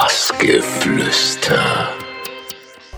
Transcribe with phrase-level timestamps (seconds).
[0.00, 1.60] Bassgeflüster.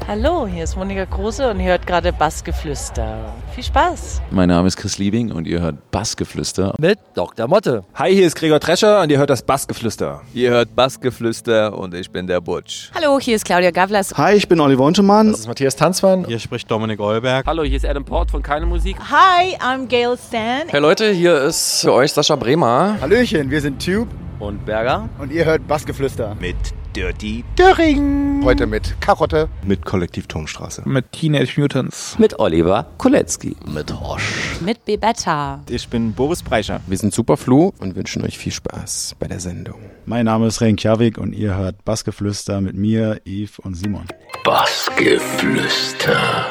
[0.07, 3.35] Hallo, hier ist Monika Kruse und ihr hört gerade Bassgeflüster.
[3.53, 4.23] Viel Spaß!
[4.31, 6.75] Mein Name ist Chris Liebing und ihr hört Bassgeflüster.
[6.79, 7.49] mit Dr.
[7.49, 7.83] Motte.
[7.97, 10.21] Hi, hier ist Gregor Drescher und ihr hört das Bassgeflüster.
[10.33, 12.93] Ihr hört Bassgeflüster und ich bin der Butch.
[12.95, 14.15] Hallo, hier ist Claudia Gavlas.
[14.17, 15.33] Hi, ich bin Oliver Untermann.
[15.33, 16.25] Das ist Matthias Tanzmann.
[16.27, 17.45] Hier spricht Dominik Eulberg.
[17.47, 18.97] Hallo, hier ist Adam Port von Keine Musik.
[19.11, 20.69] Hi, I'm Gail Stan.
[20.69, 22.97] Hey Leute, hier ist für euch Sascha Bremer.
[23.01, 24.07] Hallöchen, wir sind Tube
[24.39, 25.09] Und Berger.
[25.19, 26.37] und ihr hört Bassgeflüster.
[26.41, 26.55] Mit
[26.95, 27.45] Dirty.
[27.59, 28.43] Döring.
[28.45, 29.49] Heute mit Karotte.
[29.65, 30.83] Mit Kollektiv Turmstraße.
[30.85, 32.19] Mit Teenage Mutants.
[32.19, 33.57] Mit Oliver Kolecki.
[33.67, 34.61] Mit Hosch.
[34.61, 35.63] Mit Bebetta.
[35.71, 36.81] Ich bin Boris Breischer.
[36.87, 39.81] Wir sind Superflu und wünschen euch viel Spaß bei der Sendung.
[40.05, 44.05] Mein Name ist Renkjavik und ihr hört Bassgeflüster mit mir, Yves und Simon.
[44.45, 46.47] Bassgeflüster.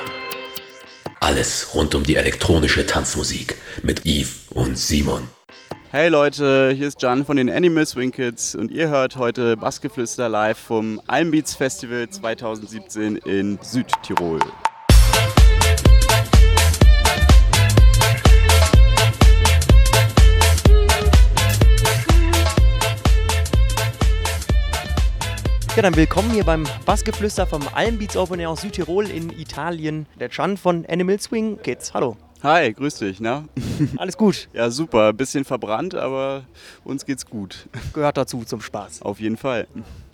[1.19, 5.27] Alles rund um die elektronische Tanzmusik mit Yves und Simon.
[5.93, 10.29] Hey Leute, hier ist Jan von den Animal Swing Kids und ihr hört heute Bassgeflüster
[10.29, 14.39] live vom Almbeats Festival 2017 in Südtirol.
[25.75, 30.05] Ja, dann willkommen hier beim Bassgeflüster vom Almbeats Open Air aus Südtirol in Italien.
[30.21, 31.93] Der Can von Animal Swing Kids.
[31.93, 32.15] Hallo.
[32.43, 33.45] Hi, grüß dich, na?
[33.97, 34.47] Alles gut.
[34.51, 36.43] Ja, super, bisschen verbrannt, aber
[36.83, 37.67] uns geht's gut.
[37.93, 39.03] Gehört dazu zum Spaß.
[39.03, 39.67] Auf jeden Fall.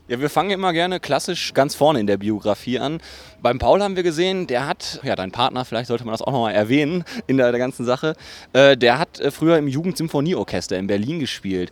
[0.10, 3.00] Ja, wir fangen immer gerne klassisch ganz vorne in der Biografie an.
[3.42, 6.34] Beim Paul haben wir gesehen, der hat, ja, dein Partner, vielleicht sollte man das auch
[6.34, 8.14] nochmal erwähnen in der, der ganzen Sache,
[8.52, 11.72] äh, der hat äh, früher im Jugendsymphonieorchester in Berlin gespielt.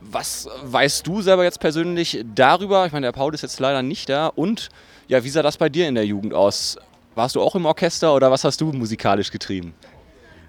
[0.00, 2.86] Was weißt du selber jetzt persönlich darüber?
[2.86, 4.28] Ich meine, der Paul ist jetzt leider nicht da.
[4.28, 4.70] Und
[5.08, 6.78] ja, wie sah das bei dir in der Jugend aus?
[7.14, 9.74] Warst du auch im Orchester oder was hast du musikalisch getrieben?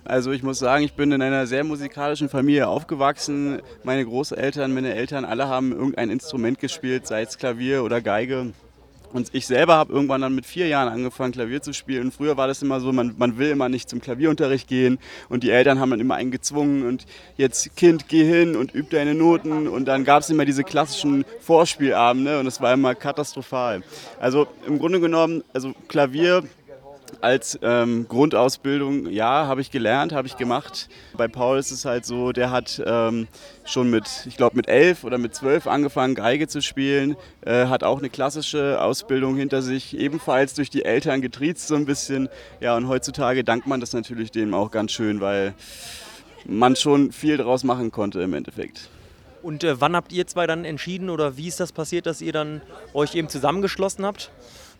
[0.04, 3.62] Also ich muss sagen, ich bin in einer sehr musikalischen Familie aufgewachsen.
[3.84, 8.52] Meine Großeltern, meine Eltern, alle haben irgendein Instrument gespielt, sei es Klavier oder Geige.
[9.14, 12.12] Und ich selber habe irgendwann dann mit vier Jahren angefangen, Klavier zu spielen.
[12.12, 15.00] Früher war das immer so, man, man will immer nicht zum Klavierunterricht gehen.
[15.30, 16.88] Und die Eltern haben dann immer einen gezwungen.
[16.88, 17.06] Und
[17.38, 19.68] jetzt, Kind, geh hin und üb deine Noten.
[19.68, 22.40] Und dann gab es immer diese klassischen Vorspielabende.
[22.40, 23.84] Und das war immer katastrophal.
[24.20, 26.44] Also im Grunde genommen, also Klavier
[27.20, 30.90] als ähm, Grundausbildung, ja, habe ich gelernt, habe ich gemacht.
[31.18, 33.28] Bei Paul ist es halt so, der hat ähm,
[33.66, 37.84] schon mit, ich glaube mit elf oder mit zwölf angefangen, Geige zu spielen, äh, hat
[37.84, 42.30] auch eine klassische Ausbildung hinter sich, ebenfalls durch die Eltern getriezt so ein bisschen.
[42.60, 45.54] Ja, und heutzutage dankt man das natürlich dem auch ganz schön, weil
[46.46, 48.90] man schon viel daraus machen konnte im Endeffekt.
[49.44, 52.32] Und äh, wann habt ihr zwei dann entschieden oder wie ist das passiert, dass ihr
[52.32, 52.62] dann
[52.94, 54.32] euch eben zusammengeschlossen habt?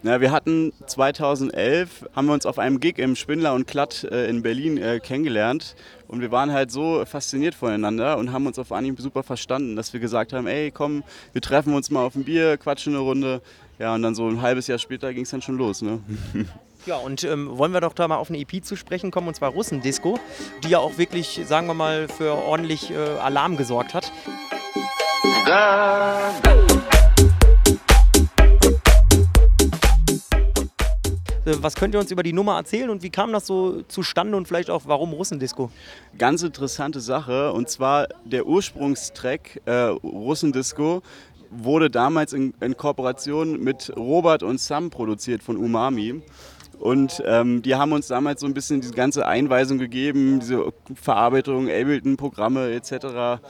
[0.04, 4.28] Na, wir hatten 2011, haben wir uns auf einem Gig im Spindler und Klatt äh,
[4.28, 5.76] in Berlin äh, kennengelernt
[6.08, 9.94] und wir waren halt so fasziniert voneinander und haben uns auf Anhieb super verstanden, dass
[9.94, 11.04] wir gesagt haben, ey komm,
[11.34, 13.42] wir treffen uns mal auf ein Bier, quatschen eine Runde.
[13.78, 15.82] Ja, und dann so ein halbes Jahr später ging es dann schon los.
[15.82, 16.00] Ne?
[16.88, 19.36] Ja, und ähm, wollen wir doch da mal auf eine EP zu sprechen kommen, und
[19.36, 20.20] zwar Russendisco,
[20.64, 24.12] die ja auch wirklich, sagen wir mal, für ordentlich äh, Alarm gesorgt hat.
[25.46, 26.61] Äh,
[31.44, 34.48] Was könnt ihr uns über die Nummer erzählen und wie kam das so zustande und
[34.48, 35.72] vielleicht auch warum Russendisco?
[36.16, 39.72] Ganz interessante Sache und zwar der Ursprungstrack äh,
[40.04, 41.02] Russendisco
[41.50, 46.22] wurde damals in, in Kooperation mit Robert und Sam produziert von Umami.
[46.80, 51.70] Und ähm, die haben uns damals so ein bisschen diese ganze Einweisung gegeben, diese Verarbeitung,
[51.70, 53.42] Ableton-Programme etc.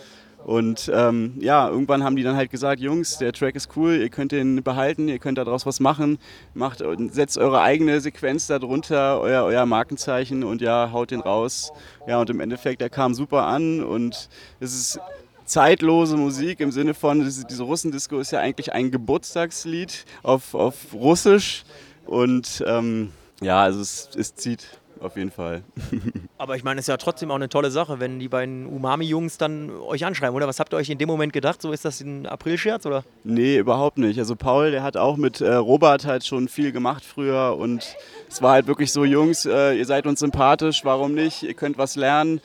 [0.46, 4.10] Und ähm, ja, irgendwann haben die dann halt gesagt, Jungs, der Track ist cool, ihr
[4.10, 6.18] könnt den behalten, ihr könnt daraus was machen,
[6.54, 11.72] macht, setzt eure eigene Sequenz darunter, euer, euer Markenzeichen und ja, haut den raus.
[12.08, 15.00] Ja, und im Endeffekt, der kam super an und es ist
[15.46, 21.64] zeitlose Musik im Sinne von, diese Russendisco ist ja eigentlich ein Geburtstagslied auf, auf Russisch
[22.06, 25.64] und ähm, ja, also es, es zieht auf jeden Fall.
[26.38, 29.38] Aber ich meine, es ist ja trotzdem auch eine tolle Sache, wenn die beiden Umami-Jungs
[29.38, 30.48] dann euch anschreiben, oder?
[30.48, 31.62] Was habt ihr euch in dem Moment gedacht?
[31.62, 33.04] So ist das ein Aprilscherz, oder?
[33.24, 34.20] Nee, überhaupt nicht.
[34.20, 37.96] Also Paul, der hat auch mit äh, Robert halt schon viel gemacht früher und
[38.30, 41.44] es war halt wirklich so, Jungs, äh, ihr seid uns sympathisch, warum nicht?
[41.44, 42.42] Ihr könnt was lernen.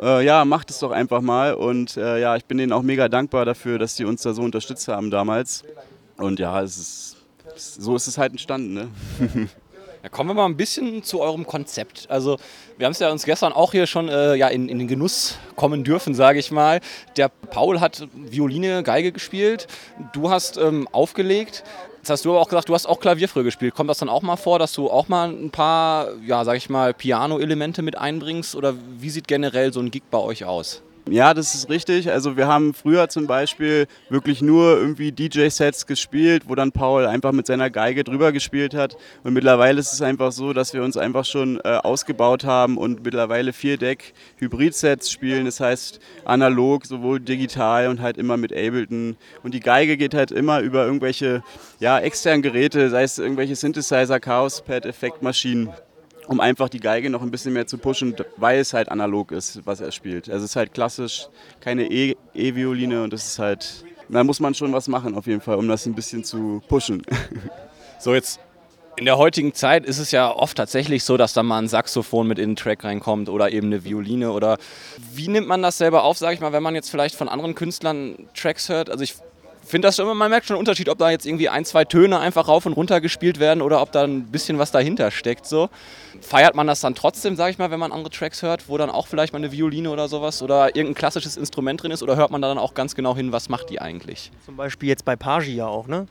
[0.00, 3.08] Äh, ja, macht es doch einfach mal und äh, ja, ich bin denen auch mega
[3.08, 5.64] dankbar dafür, dass die uns da so unterstützt haben damals.
[6.16, 7.16] Und ja, es ist,
[7.56, 8.88] so ist es halt entstanden, ne?
[10.02, 12.06] Ja, kommen wir mal ein bisschen zu eurem Konzept.
[12.10, 12.36] Also
[12.76, 15.38] wir haben es ja uns gestern auch hier schon äh, ja, in, in den Genuss
[15.54, 16.80] kommen dürfen, sage ich mal.
[17.16, 19.68] Der Paul hat Violine, Geige gespielt,
[20.12, 21.62] du hast ähm, aufgelegt.
[21.98, 23.76] Jetzt hast du aber auch gesagt, du hast auch Klavier früher gespielt.
[23.76, 26.68] Kommt das dann auch mal vor, dass du auch mal ein paar, ja, sag ich
[26.68, 28.56] mal, Piano-Elemente mit einbringst?
[28.56, 30.82] Oder wie sieht generell so ein Gig bei euch aus?
[31.10, 32.12] Ja, das ist richtig.
[32.12, 37.32] Also wir haben früher zum Beispiel wirklich nur irgendwie DJ-Sets gespielt, wo dann Paul einfach
[37.32, 38.96] mit seiner Geige drüber gespielt hat.
[39.24, 43.04] Und mittlerweile ist es einfach so, dass wir uns einfach schon äh, ausgebaut haben und
[43.04, 45.46] mittlerweile vier Deck Hybrid-Sets spielen.
[45.46, 49.16] Das heißt analog, sowohl digital und halt immer mit Ableton.
[49.42, 51.42] Und die Geige geht halt immer über irgendwelche
[51.80, 55.68] ja, externen Geräte, sei es irgendwelche Synthesizer, Chaos-Pad, Effektmaschinen
[56.26, 59.64] um einfach die Geige noch ein bisschen mehr zu pushen, weil es halt analog ist,
[59.66, 60.28] was er spielt.
[60.30, 61.26] Also es ist halt klassisch,
[61.60, 65.40] keine E- E-Violine und das ist halt, da muss man schon was machen auf jeden
[65.40, 67.02] Fall, um das ein bisschen zu pushen.
[67.98, 68.40] So, jetzt
[68.96, 72.26] in der heutigen Zeit ist es ja oft tatsächlich so, dass da mal ein Saxophon
[72.26, 74.58] mit in den Track reinkommt oder eben eine Violine oder
[75.14, 77.54] wie nimmt man das selber auf, sage ich mal, wenn man jetzt vielleicht von anderen
[77.54, 78.90] Künstlern Tracks hört?
[78.90, 79.14] Also ich
[79.72, 82.20] finde das schon, man merkt schon einen Unterschied, ob da jetzt irgendwie ein, zwei Töne
[82.20, 85.46] einfach rauf und runter gespielt werden oder ob da ein bisschen was dahinter steckt.
[85.46, 85.68] So.
[86.20, 88.90] Feiert man das dann trotzdem, sage ich mal, wenn man andere Tracks hört, wo dann
[88.90, 92.30] auch vielleicht mal eine Violine oder sowas oder irgendein klassisches Instrument drin ist oder hört
[92.30, 94.30] man da dann auch ganz genau hin, was macht die eigentlich?
[94.44, 96.06] Zum Beispiel jetzt bei Pagi ja auch, ne?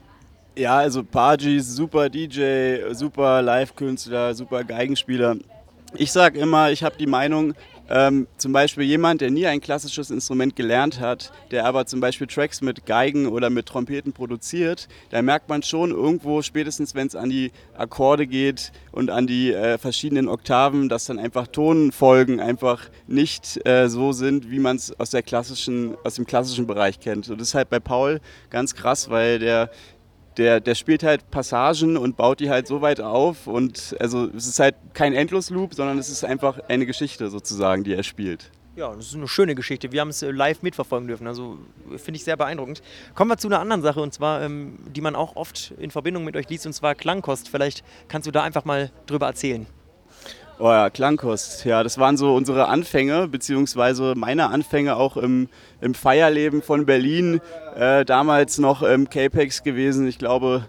[0.54, 5.36] Ja, also Paji ist super DJ, super Live-Künstler, super Geigenspieler.
[5.94, 7.54] Ich sage immer, ich habe die Meinung,
[7.90, 12.26] ähm, zum Beispiel jemand, der nie ein klassisches Instrument gelernt hat, der aber zum Beispiel
[12.26, 17.16] Tracks mit Geigen oder mit Trompeten produziert, da merkt man schon irgendwo, spätestens wenn es
[17.16, 22.88] an die Akkorde geht und an die äh, verschiedenen Oktaven, dass dann einfach Tonfolgen einfach
[23.06, 27.28] nicht äh, so sind, wie man es aus, dem klassischen Bereich kennt.
[27.28, 28.20] Und das ist halt bei Paul
[28.50, 29.70] ganz krass, weil der
[30.36, 34.46] der, der spielt halt Passagen und baut die halt so weit auf und also es
[34.46, 38.50] ist halt kein Endlosloop, sondern es ist einfach eine Geschichte sozusagen, die er spielt.
[38.74, 39.92] Ja, das ist eine schöne Geschichte.
[39.92, 41.26] Wir haben es äh, live mitverfolgen dürfen.
[41.26, 41.58] Also
[41.98, 42.82] finde ich sehr beeindruckend.
[43.14, 46.24] Kommen wir zu einer anderen Sache und zwar, ähm, die man auch oft in Verbindung
[46.24, 47.50] mit euch liest, und zwar Klangkost.
[47.50, 49.66] Vielleicht kannst du da einfach mal drüber erzählen.
[50.64, 51.64] Oh ja, Klangkost.
[51.64, 55.48] Ja, das waren so unsere Anfänge, beziehungsweise meine Anfänge auch im,
[55.80, 57.40] im Feierleben von Berlin.
[57.74, 60.68] Äh, damals noch im Capex gewesen, ich glaube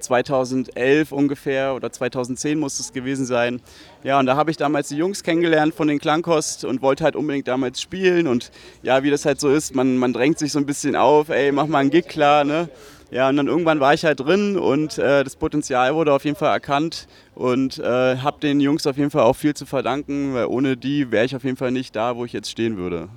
[0.00, 3.60] 2011 äh, ungefähr oder 2010 muss es gewesen sein.
[4.02, 7.14] Ja, und da habe ich damals die Jungs kennengelernt von den Klangkost und wollte halt
[7.14, 8.26] unbedingt damals spielen.
[8.26, 8.50] Und
[8.82, 11.52] ja, wie das halt so ist, man, man drängt sich so ein bisschen auf, ey,
[11.52, 12.70] mach mal einen Gig klar, ne?
[13.12, 16.34] Ja, und dann irgendwann war ich halt drin und äh, das Potenzial wurde auf jeden
[16.34, 20.46] Fall erkannt und äh, habe den Jungs auf jeden Fall auch viel zu verdanken, weil
[20.46, 23.10] ohne die wäre ich auf jeden Fall nicht da, wo ich jetzt stehen würde.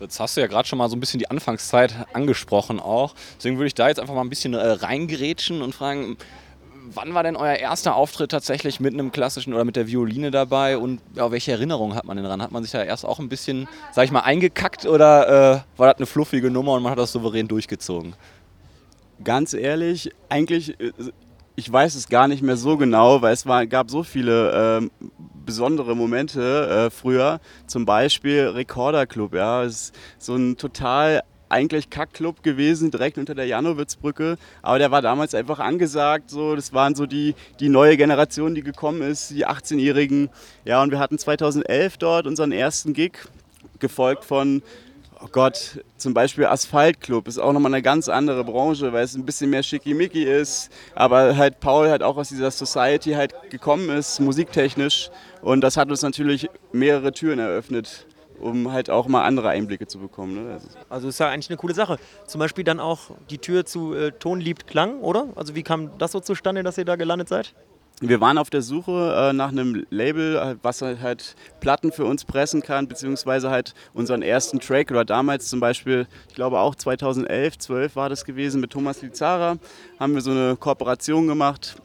[0.00, 3.14] Jetzt hast du ja gerade schon mal so ein bisschen die Anfangszeit angesprochen auch.
[3.38, 6.18] Deswegen würde ich da jetzt einfach mal ein bisschen äh, reingerätschen und fragen,
[6.92, 10.76] wann war denn euer erster Auftritt tatsächlich mit einem klassischen oder mit der Violine dabei
[10.76, 12.42] und ja, welche Erinnerungen hat man denn dran?
[12.42, 15.88] Hat man sich ja erst auch ein bisschen, sag ich mal, eingekackt oder äh, war
[15.88, 18.14] das eine fluffige Nummer und man hat das souverän durchgezogen?
[19.22, 20.92] Ganz ehrlich, eigentlich, äh,
[21.56, 25.06] ich weiß es gar nicht mehr so genau, weil es war, gab so viele äh,
[25.46, 27.40] besondere Momente äh, früher.
[27.66, 33.46] Zum Beispiel Recorder Club, ja, ist so ein total eigentlich Kackclub gewesen, direkt unter der
[33.46, 34.36] Janowitzbrücke.
[34.62, 36.30] Aber der war damals einfach angesagt.
[36.30, 40.30] So, das waren so die, die neue Generation, die gekommen ist, die 18-Jährigen.
[40.64, 43.12] Ja, und wir hatten 2011 dort unseren ersten Gig,
[43.78, 44.62] gefolgt von
[45.22, 49.24] oh Gott, zum Beispiel Asphaltclub ist auch nochmal eine ganz andere Branche, weil es ein
[49.24, 54.20] bisschen mehr schickimicki ist, aber halt Paul halt auch aus dieser Society halt gekommen ist,
[54.20, 55.10] musiktechnisch
[55.42, 58.06] und das hat uns natürlich mehrere Türen eröffnet,
[58.40, 60.34] um halt auch mal andere Einblicke zu bekommen.
[60.34, 60.52] Ne?
[60.52, 61.98] Also, also ist ja eigentlich eine coole Sache.
[62.26, 65.28] Zum Beispiel dann auch die Tür zu äh, Ton liebt Klang, oder?
[65.36, 67.54] Also wie kam das so zustande, dass ihr da gelandet seid?
[68.00, 72.24] Wir waren auf der Suche äh, nach einem Label, äh, was halt Platten für uns
[72.24, 77.58] pressen kann, beziehungsweise halt unseren ersten Track oder damals zum Beispiel, ich glaube auch 2011,
[77.58, 79.56] 12 war das gewesen mit Thomas Lizara,
[80.00, 81.76] haben wir so eine Kooperation gemacht.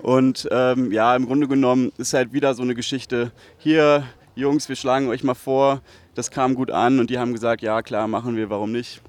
[0.00, 4.04] Und ähm, ja, im Grunde genommen ist halt wieder so eine Geschichte, hier
[4.34, 5.82] Jungs, wir schlagen euch mal vor,
[6.14, 9.02] das kam gut an und die haben gesagt, ja klar, machen wir, warum nicht.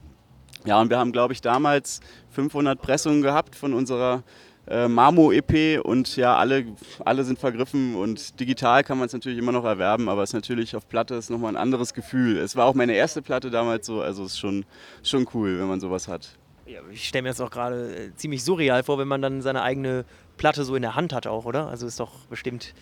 [0.65, 4.23] Ja, und wir haben, glaube ich, damals 500 Pressungen gehabt von unserer
[4.67, 6.65] äh, Marmo-EP und ja, alle,
[7.03, 10.35] alle sind vergriffen und digital kann man es natürlich immer noch erwerben, aber es ist
[10.35, 12.37] natürlich auf Platte ist nochmal ein anderes Gefühl.
[12.37, 14.65] Es war auch meine erste Platte damals so, also es ist schon,
[15.03, 16.37] schon cool, wenn man sowas hat.
[16.65, 19.63] Ja, ich stelle mir das auch gerade äh, ziemlich surreal vor, wenn man dann seine
[19.63, 20.05] eigene
[20.37, 21.67] Platte so in der Hand hat auch, oder?
[21.67, 22.73] Also ist doch bestimmt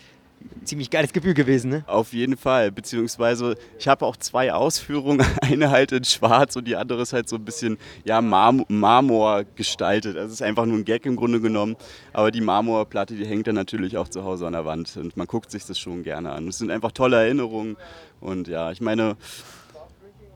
[0.64, 1.84] ziemlich geiles Gefühl gewesen, ne?
[1.86, 2.70] Auf jeden Fall.
[2.72, 5.24] Beziehungsweise ich habe auch zwei Ausführungen.
[5.40, 9.44] Eine halt in schwarz und die andere ist halt so ein bisschen ja, Marm Marmor
[9.56, 10.16] gestaltet.
[10.16, 11.76] Also es ist einfach nur ein Gag im Grunde genommen.
[12.12, 14.96] Aber die Marmorplatte, die hängt dann natürlich auch zu Hause an der Wand.
[14.96, 16.48] Und man guckt sich das schon gerne an.
[16.48, 17.76] Es sind einfach tolle Erinnerungen.
[18.20, 19.16] Und ja, ich meine,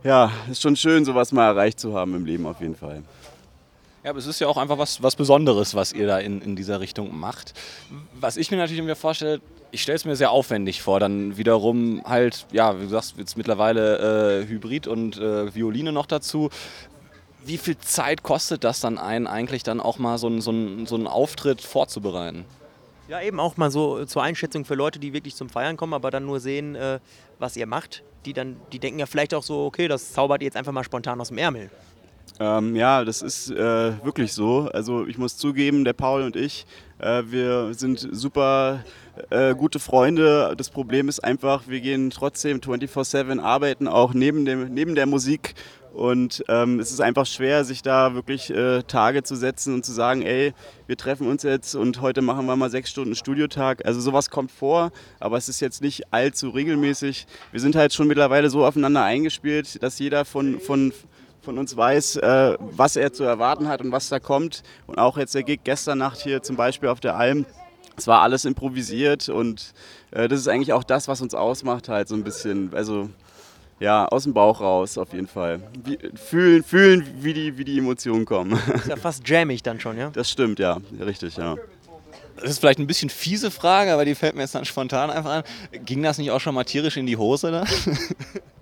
[0.05, 3.03] ja, es ist schon schön, sowas mal erreicht zu haben im Leben auf jeden Fall.
[4.07, 6.55] Ja, aber es ist ja auch einfach was, was Besonderes, was ihr da in, in
[6.55, 7.55] dieser Richtung macht.
[8.21, 9.41] Was ich mir natürlich mir vorstelle,
[9.73, 13.37] ich stelle es mir sehr aufwendig vor, dann wiederum halt, ja, wie du sagst, jetzt
[13.37, 16.51] mittlerweile äh, Hybrid und äh, Violine noch dazu.
[17.45, 20.53] Wie viel Zeit kostet das dann einen eigentlich dann auch mal so einen so
[20.87, 22.45] so einen Auftritt vorzubereiten?
[23.09, 26.13] Ja, eben auch mal so zur Einschätzung für Leute, die wirklich zum Feiern kommen, aber
[26.13, 27.01] dann nur sehen, äh,
[27.41, 28.05] was ihr macht.
[28.25, 30.85] Die dann, die denken ja vielleicht auch so, okay, das zaubert ihr jetzt einfach mal
[30.85, 31.71] spontan aus dem Ärmel.
[32.39, 34.69] Ähm, ja, das ist äh, wirklich so.
[34.73, 36.67] Also ich muss zugeben, der Paul und ich,
[36.99, 38.85] äh, wir sind super
[39.31, 40.55] äh, gute Freunde.
[40.57, 45.55] Das Problem ist einfach, wir gehen trotzdem 24/7 arbeiten, auch neben, dem, neben der Musik.
[45.95, 49.93] Und ähm, es ist einfach schwer, sich da wirklich äh, Tage zu setzen und zu
[49.93, 50.53] sagen, ey,
[50.87, 53.87] wir treffen uns jetzt und heute machen wir mal sechs Stunden Studiotag.
[53.87, 57.27] Also sowas kommt vor, aber es ist jetzt nicht allzu regelmäßig.
[57.51, 60.93] Wir sind halt schon mittlerweile so aufeinander eingespielt, dass jeder von, von,
[61.47, 64.63] von uns weiß, äh, was er zu erwarten hat und was da kommt.
[64.87, 67.47] Und auch jetzt der Gig gestern Nacht hier zum Beispiel auf der Alm.
[67.97, 69.73] Es war alles improvisiert und
[70.11, 72.75] äh, das ist eigentlich auch das, was uns ausmacht, halt so ein bisschen.
[72.75, 73.09] Also
[73.79, 75.61] ja, aus dem Bauch raus auf jeden Fall.
[75.85, 78.59] Wie, fühlen, fühlen wie, die, wie die Emotionen kommen.
[78.75, 80.11] Ist ja fast jammig dann schon, ja?
[80.11, 81.57] Das stimmt, ja, richtig, ja.
[82.37, 85.31] Das ist vielleicht ein bisschen fiese Frage, aber die fällt mir jetzt dann spontan einfach
[85.31, 85.43] an.
[85.85, 87.65] Ging das nicht auch schon mal tierisch in die Hose da?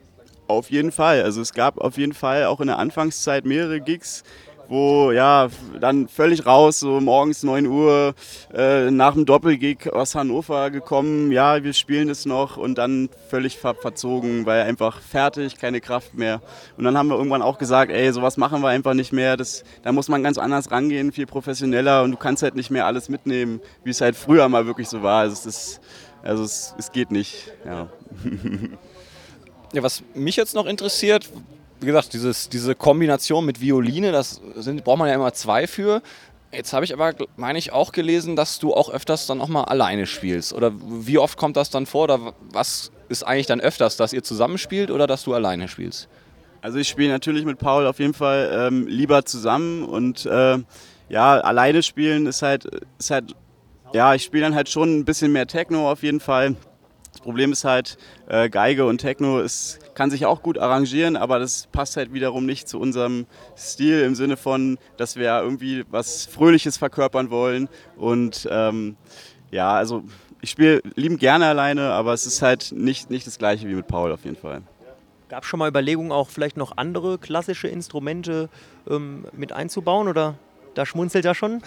[0.47, 1.23] Auf jeden Fall.
[1.23, 4.25] Also es gab auf jeden Fall auch in der Anfangszeit mehrere Gigs,
[4.69, 5.49] wo ja
[5.81, 8.15] dann völlig raus, so morgens 9 Uhr
[8.53, 13.59] äh, nach dem Doppelgig aus Hannover gekommen, ja, wir spielen es noch und dann völlig
[13.59, 16.41] ver verzogen, weil einfach fertig, keine Kraft mehr.
[16.77, 19.65] Und dann haben wir irgendwann auch gesagt, ey, sowas machen wir einfach nicht mehr, das,
[19.83, 23.09] da muss man ganz anders rangehen, viel professioneller und du kannst halt nicht mehr alles
[23.09, 25.21] mitnehmen, wie es halt früher mal wirklich so war.
[25.21, 25.81] Also es, ist,
[26.23, 27.89] also es, es geht nicht, ja.
[29.75, 31.29] Ja, was mich jetzt noch interessiert,
[31.81, 36.01] wie gesagt, dieses, diese Kombination mit Violine, das sind, braucht man ja immer zwei für.
[36.53, 39.65] Jetzt habe ich aber, meine ich, auch gelesen, dass du auch öfters dann auch mal
[39.65, 40.53] alleine spielst.
[40.53, 42.05] Oder wie oft kommt das dann vor?
[42.05, 46.09] Oder was ist eigentlich dann öfters, dass ihr zusammenspielt oder dass du alleine spielst?
[46.63, 50.59] Also ich spiele natürlich mit Paul auf jeden Fall ähm, lieber zusammen und äh,
[51.09, 52.67] ja, alleine spielen ist halt,
[52.99, 53.35] ist halt
[53.95, 56.57] ja, ich spiele dann halt schon ein bisschen mehr Techno auf jeden Fall.
[57.25, 57.97] Problem ist halt,
[58.29, 62.45] äh, Geige und Techno ist, kann sich auch gut arrangieren, aber das passt halt wiederum
[62.45, 63.27] nicht zu unserem
[63.57, 67.71] Stil im Sinne von, dass wir irgendwie was Fröhliches verkörpern wollen.
[67.97, 68.97] Und ähm,
[69.51, 70.05] ja, also
[70.43, 73.89] ich spiele liebend gerne alleine, aber es ist halt nicht, nicht das gleiche wie mit
[73.89, 74.61] Paul auf jeden Fall.
[75.31, 78.51] Gab es schon mal Überlegungen, auch vielleicht noch andere klassische Instrumente
[78.89, 80.35] ähm, mit einzubauen oder
[80.75, 81.63] da schmunzelt er schon.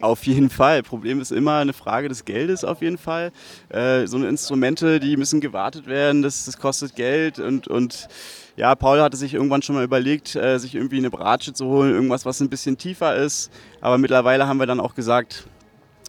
[0.00, 0.82] Auf jeden Fall.
[0.82, 3.32] Problem ist immer eine Frage des Geldes auf jeden Fall.
[3.68, 8.08] Äh, so eine Instrumente, die müssen gewartet werden, das, das kostet Geld und, und
[8.56, 11.94] ja, Paul hatte sich irgendwann schon mal überlegt, äh, sich irgendwie eine Bratsche zu holen,
[11.94, 13.52] irgendwas, was ein bisschen tiefer ist.
[13.80, 15.46] Aber mittlerweile haben wir dann auch gesagt,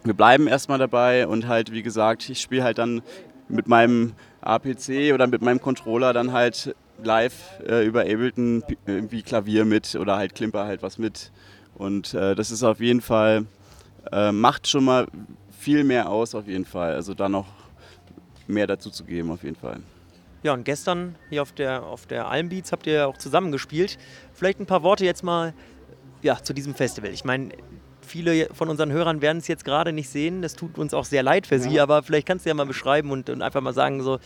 [0.02, 3.02] wir bleiben erstmal dabei und halt, wie gesagt, ich spiele halt dann
[3.48, 9.64] mit meinem APC oder mit meinem Controller dann halt live äh, über Ableton irgendwie Klavier
[9.64, 11.30] mit oder halt Klimper halt was mit.
[11.80, 13.46] Und äh, das ist auf jeden Fall,
[14.12, 15.06] äh, macht schon mal
[15.58, 16.92] viel mehr aus, auf jeden Fall.
[16.92, 17.46] Also da noch
[18.46, 19.80] mehr dazu zu geben, auf jeden Fall.
[20.42, 23.96] Ja, und gestern hier auf der, auf der Almbeats habt ihr ja auch zusammen gespielt.
[24.34, 25.54] Vielleicht ein paar Worte jetzt mal
[26.20, 27.12] ja, zu diesem Festival.
[27.12, 27.48] Ich meine,
[28.06, 30.42] viele von unseren Hörern werden es jetzt gerade nicht sehen.
[30.42, 31.62] Das tut uns auch sehr leid für ja.
[31.62, 34.18] sie, aber vielleicht kannst du ja mal beschreiben und, und einfach mal sagen, so,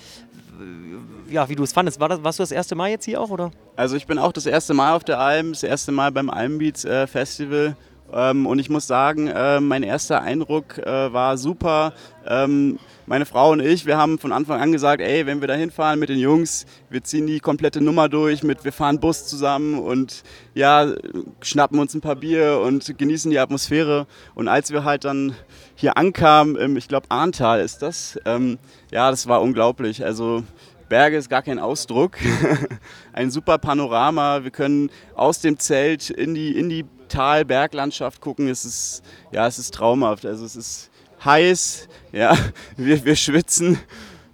[1.30, 2.00] ja, wie du es fandest.
[2.00, 3.50] War das, warst du das erste Mal jetzt hier auch, oder?
[3.76, 6.84] Also ich bin auch das erste Mal auf der Alm, das erste Mal beim Almbeats
[6.84, 7.76] äh, Festival.
[8.12, 11.92] Ähm, und ich muss sagen, äh, mein erster Eindruck äh, war super.
[12.26, 15.54] Ähm, meine Frau und ich, wir haben von Anfang an gesagt, ey, wenn wir da
[15.54, 19.78] hinfahren mit den Jungs, wir ziehen die komplette Nummer durch mit, wir fahren Bus zusammen
[19.78, 20.22] und
[20.54, 20.92] ja,
[21.40, 24.06] schnappen uns ein paar Bier und genießen die Atmosphäre.
[24.34, 25.34] Und als wir halt dann
[25.74, 28.58] hier ankamen, ich glaube Arntal ist das, ähm,
[28.90, 30.04] ja, das war unglaublich.
[30.04, 30.44] Also
[30.88, 32.16] Berge ist gar kein Ausdruck.
[33.12, 34.44] Ein super Panorama.
[34.44, 38.48] Wir können aus dem Zelt in die, in die Tal-Berglandschaft gucken.
[38.48, 40.26] Es ist, ja, es ist traumhaft.
[40.26, 40.90] Also es ist
[41.24, 42.36] heiß, ja,
[42.76, 43.78] wir, wir schwitzen,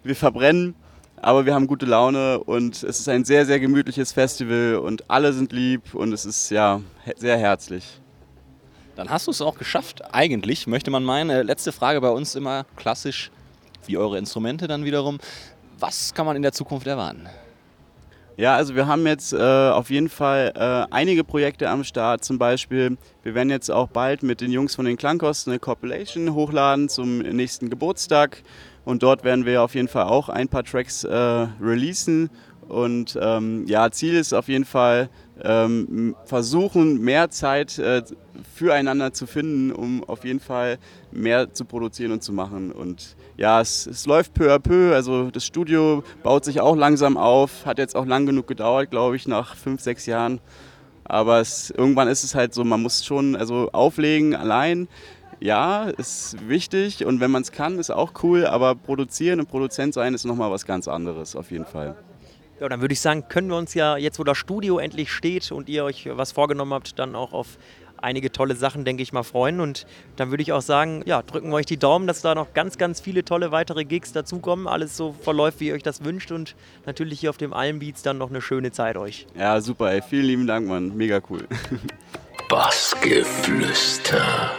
[0.02, 0.74] wir verbrennen,
[1.16, 5.32] aber wir haben gute Laune und es ist ein sehr, sehr gemütliches Festival und alle
[5.32, 6.80] sind lieb und es ist ja
[7.16, 7.84] sehr herzlich.
[8.96, 11.30] Dann hast du es auch geschafft, eigentlich, möchte man meinen.
[11.30, 13.30] Äh, letzte Frage bei uns immer klassisch,
[13.86, 15.18] wie eure Instrumente dann wiederum.
[15.78, 17.26] Was kann man in der Zukunft erwarten?
[18.40, 22.24] Ja, also wir haben jetzt äh, auf jeden Fall äh, einige Projekte am Start.
[22.24, 26.32] Zum Beispiel, wir werden jetzt auch bald mit den Jungs von den Klangkosten eine Compilation
[26.32, 28.42] hochladen zum nächsten Geburtstag.
[28.86, 32.30] Und dort werden wir auf jeden Fall auch ein paar Tracks äh, releasen.
[32.66, 35.10] Und ähm, ja, Ziel ist auf jeden Fall,
[35.42, 38.02] ähm, versuchen, mehr Zeit äh,
[38.54, 40.78] füreinander zu finden, um auf jeden Fall
[41.12, 42.72] mehr zu produzieren und zu machen.
[42.72, 44.94] Und ja, es, es läuft peu à peu.
[44.94, 49.16] Also das Studio baut sich auch langsam auf, hat jetzt auch lang genug gedauert, glaube
[49.16, 50.40] ich, nach fünf, sechs Jahren.
[51.04, 54.88] Aber es, irgendwann ist es halt so, man muss schon also auflegen allein.
[55.40, 59.94] Ja, ist wichtig und wenn man es kann, ist auch cool, aber produzieren und Produzent
[59.94, 61.96] sein ist nochmal was ganz anderes, auf jeden Fall.
[62.60, 65.50] Ja, dann würde ich sagen, können wir uns ja jetzt, wo das Studio endlich steht
[65.50, 67.56] und ihr euch was vorgenommen habt, dann auch auf
[67.96, 69.60] einige tolle Sachen, denke ich mal, freuen.
[69.60, 69.86] Und
[70.16, 72.76] dann würde ich auch sagen, ja, drücken wir euch die Daumen, dass da noch ganz,
[72.76, 74.68] ganz viele tolle weitere Gigs dazukommen.
[74.68, 76.32] Alles so verläuft, wie ihr euch das wünscht.
[76.32, 79.26] Und natürlich hier auf dem Almbeats dann noch eine schöne Zeit euch.
[79.34, 80.02] Ja, super, ey.
[80.02, 80.94] Vielen lieben Dank, Mann.
[80.94, 81.48] Mega cool.
[82.50, 84.50] Bassgeflüster.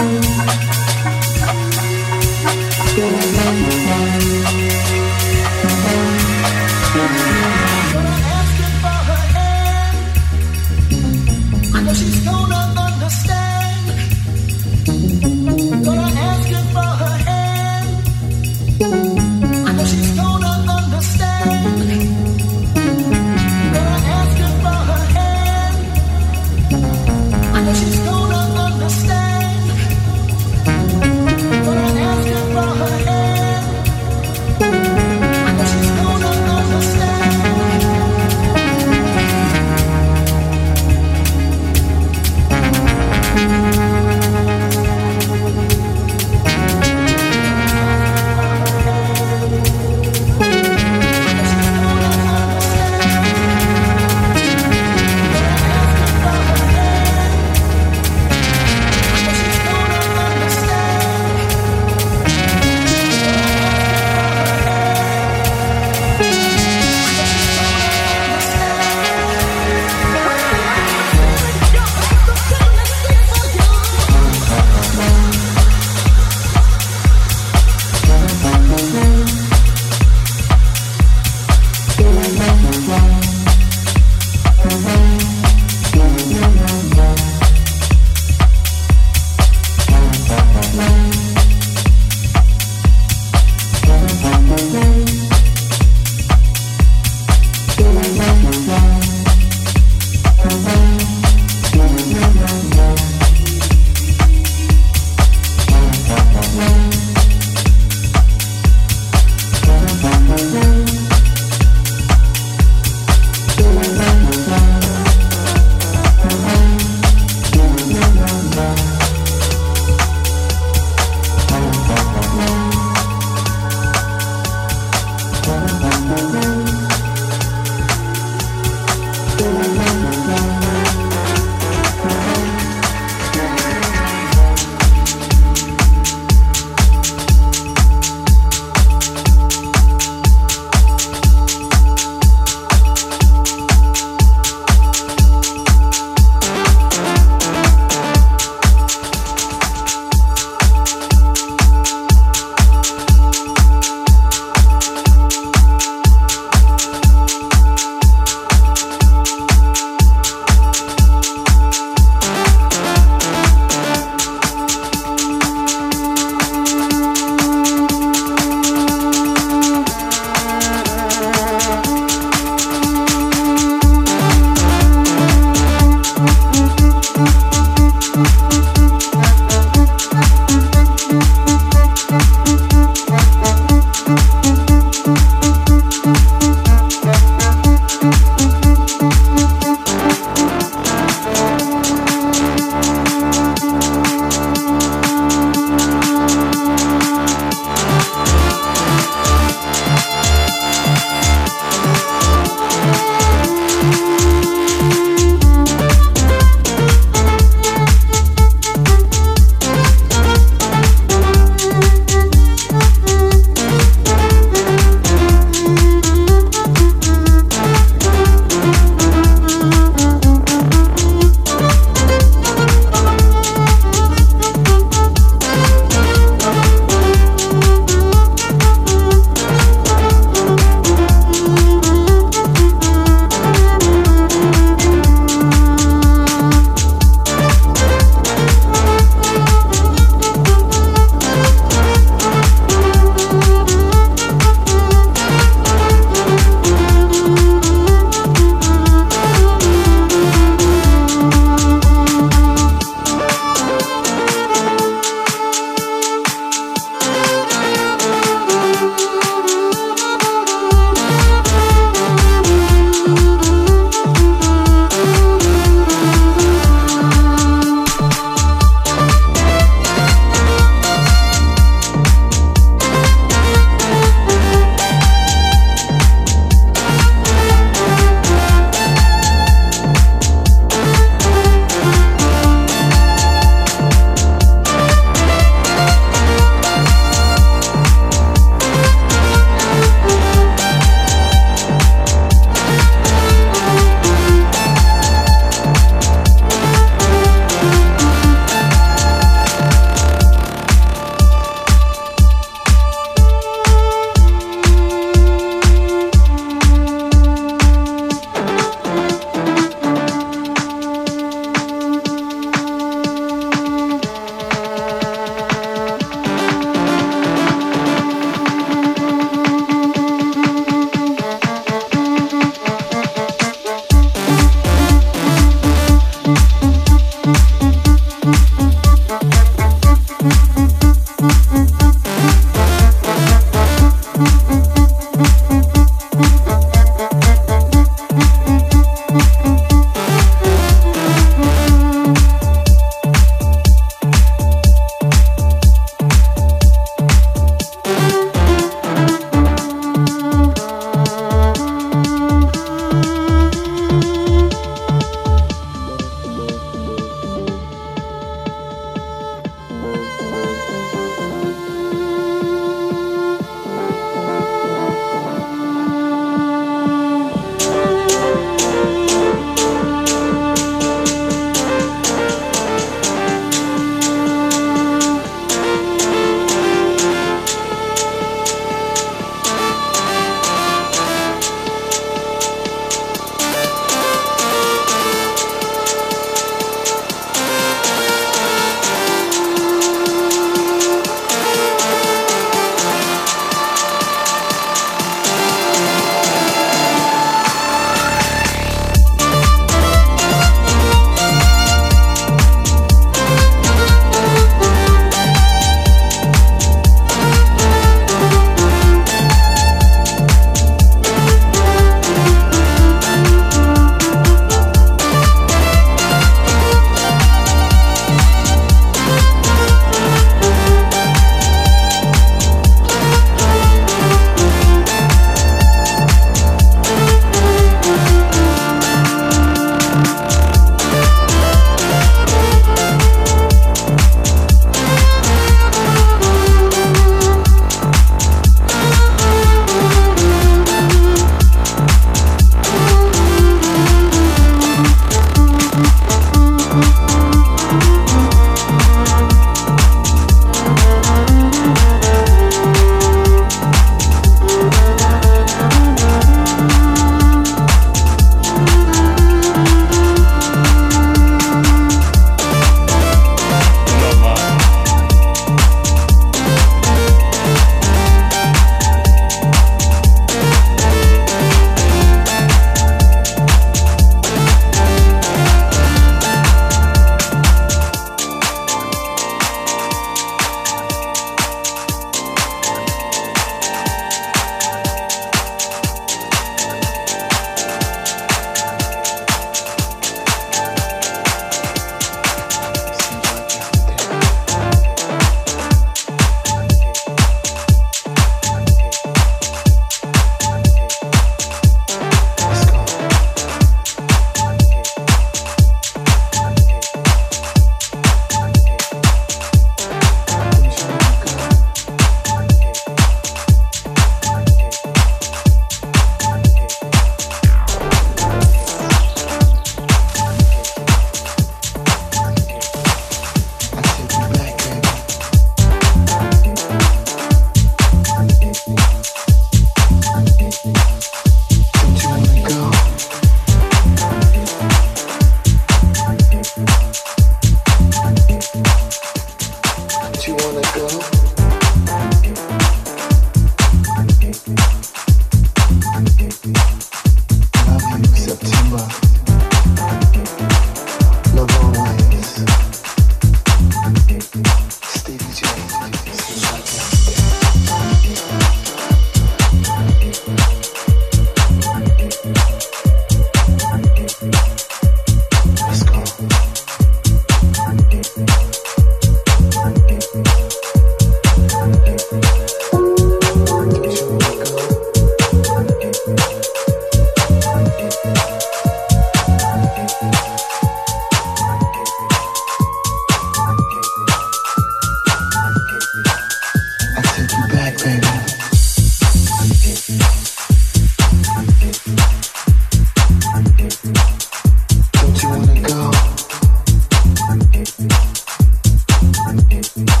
[599.61, 600.00] Thank you.